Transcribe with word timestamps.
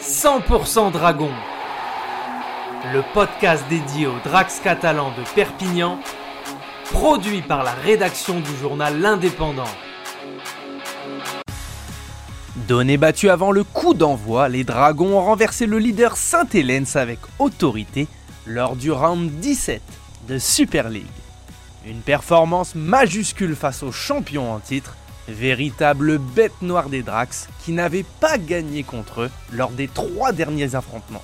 100% 0.00 0.92
Dragon, 0.92 1.30
le 2.94 3.02
podcast 3.12 3.62
dédié 3.68 4.06
aux 4.06 4.18
Drax 4.24 4.60
catalans 4.60 5.10
de 5.10 5.22
Perpignan, 5.34 5.98
produit 6.90 7.42
par 7.42 7.64
la 7.64 7.72
rédaction 7.72 8.40
du 8.40 8.56
journal 8.56 8.98
L'Indépendant. 8.98 9.68
Donné 12.66 12.96
battu 12.96 13.28
avant 13.28 13.52
le 13.52 13.62
coup 13.62 13.92
d'envoi, 13.92 14.48
les 14.48 14.64
Dragons 14.64 15.18
ont 15.18 15.24
renversé 15.24 15.66
le 15.66 15.78
leader 15.78 16.16
Saint-Hélène 16.16 16.86
avec 16.94 17.18
autorité 17.38 18.08
lors 18.46 18.76
du 18.76 18.90
round 18.90 19.30
17 19.30 19.82
de 20.28 20.38
Super 20.38 20.88
League. 20.88 21.04
Une 21.86 22.00
performance 22.00 22.74
majuscule 22.74 23.54
face 23.54 23.82
aux 23.82 23.92
champions 23.92 24.50
en 24.50 24.60
titre, 24.60 24.96
véritable 25.32 26.18
bête 26.18 26.62
noire 26.62 26.88
des 26.88 27.02
Drax 27.02 27.48
qui 27.64 27.72
n'avaient 27.72 28.04
pas 28.20 28.38
gagné 28.38 28.82
contre 28.82 29.22
eux 29.22 29.30
lors 29.52 29.70
des 29.70 29.88
trois 29.88 30.32
derniers 30.32 30.74
affrontements. 30.74 31.22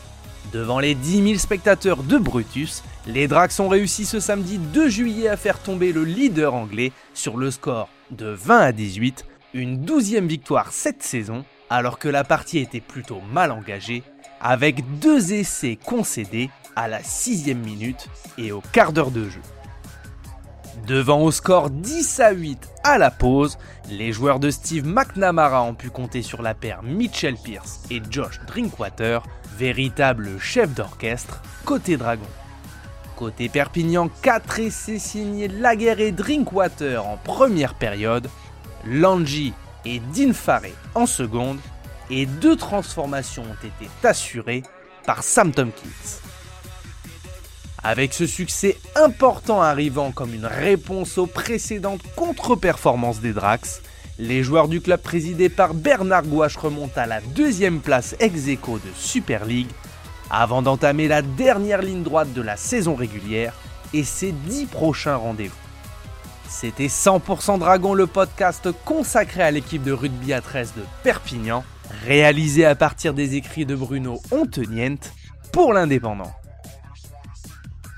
Devant 0.53 0.79
les 0.79 0.95
10 0.95 1.23
000 1.23 1.39
spectateurs 1.39 2.03
de 2.03 2.19
Brutus, 2.19 2.83
les 3.07 3.27
Drax 3.29 3.59
ont 3.61 3.69
réussi 3.69 4.05
ce 4.05 4.21
samedi 4.21 4.59
2 4.59 4.89
juillet 4.89 5.29
à 5.29 5.37
faire 5.37 5.59
tomber 5.59 5.93
le 5.93 6.05
leader 6.05 6.55
anglais 6.55 6.93
sur 7.15 7.37
le 7.37 7.51
score 7.51 7.89
de 8.11 8.27
20 8.27 8.59
à 8.59 8.73
18, 8.73 9.27
une 9.55 9.79
douzième 9.79 10.29
victoire 10.29 10.73
cette 10.73 11.03
saison, 11.03 11.45
alors 11.69 11.99
que 11.99 12.09
la 12.09 12.25
partie 12.25 12.59
était 12.59 12.81
plutôt 12.81 13.21
mal 13.33 13.51
engagée, 13.51 14.03
avec 14.41 14.99
deux 14.99 15.33
essais 15.33 15.79
concédés 15.85 16.51
à 16.77 16.89
la 16.89 17.03
sixième 17.03 17.61
minute 17.61 18.09
et 18.39 18.53
au 18.53 18.61
quart 18.73 18.93
d'heure 18.93 19.11
de 19.11 19.29
jeu. 19.29 19.41
Devant 20.87 21.23
au 21.23 21.33
score 21.33 21.71
10 21.71 22.21
à 22.21 22.31
8 22.31 22.69
à 22.85 22.97
la 22.97 23.11
pause, 23.11 23.59
les 23.91 24.13
joueurs 24.13 24.39
de 24.39 24.51
Steve 24.51 24.87
McNamara 24.87 25.65
ont 25.65 25.75
pu 25.75 25.91
compter 25.91 26.23
sur 26.23 26.43
la 26.43 26.55
paire 26.55 26.85
Mitchell 26.85 27.35
Pierce 27.35 27.83
et 27.91 28.01
Josh 28.09 28.39
Drinkwater, 28.47 29.25
véritable 29.59 30.39
chef 30.39 30.73
d'orchestre 30.75 31.43
côté 31.65 31.97
Dragon. 31.97 32.29
Côté 33.17 33.49
Perpignan, 33.49 34.09
4 34.23 34.61
essais 34.61 35.01
signés 35.01 35.49
Laguerre 35.49 35.99
et 35.99 36.13
Drinkwater 36.13 37.05
en 37.05 37.17
première 37.17 37.75
période, 37.75 38.29
Langi 38.87 39.55
et 39.85 39.99
Dinfaré 40.15 40.73
en 40.95 41.07
seconde, 41.07 41.59
et 42.11 42.27
deux 42.27 42.55
transformations 42.55 43.43
ont 43.43 43.67
été 43.67 43.91
assurées 44.05 44.63
par 45.05 45.25
Sam 45.25 45.51
Tompkins. 45.51 45.89
Avec 47.87 48.15
ce 48.15 48.27
succès 48.27 48.77
important 48.97 49.63
arrivant 49.63 50.11
comme 50.11 50.35
une 50.35 50.45
réponse 50.45 51.19
aux 51.19 51.29
précédentes 51.29 52.03
contre-performances 52.17 53.21
des 53.21 53.33
Drax, 53.33 53.81
les 54.19 54.43
joueurs 54.43 54.67
du 54.67 54.81
club 54.81 55.01
présidé 55.01 55.49
par 55.49 55.73
Bernard 55.73 56.25
Gouache 56.25 56.57
remontent 56.57 57.01
à 57.01 57.07
la 57.07 57.21
deuxième 57.21 57.79
place 57.79 58.17
ex 58.19 58.49
aequo 58.49 58.81
de 58.81 58.91
Super 58.97 59.45
League 59.45 59.71
avant 60.31 60.63
d'entamer 60.63 61.07
la 61.07 61.23
dernière 61.23 61.81
ligne 61.81 62.03
droite 62.03 62.33
de 62.33 62.43
la 62.43 62.57
saison 62.57 62.97
régulière 62.97 63.55
et 63.95 64.03
ses 64.03 64.33
dix 64.33 64.67
prochains 64.67 65.15
rendez-vous. 65.15 65.55
C'était 66.49 66.89
100% 66.89 67.61
Dragon, 67.61 67.95
le 67.95 68.09
podcast 68.09 68.69
consacré 68.85 69.45
à 69.45 69.53
l'équipe 69.53 69.85
de 69.85 69.93
rugby 69.93 70.33
à 70.33 70.41
13 70.41 70.73
de 70.77 70.83
Perpignan, 71.05 71.63
réalisé 72.05 72.65
à 72.65 72.75
partir 72.75 73.15
des 73.15 73.37
écrits 73.37 73.65
de 73.65 73.77
Bruno 73.77 74.21
Ontenient 74.33 74.99
pour 75.53 75.73
l'Indépendant. 75.73 76.33